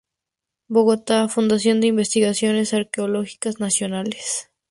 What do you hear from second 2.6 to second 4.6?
Arqueológicas Nacionales.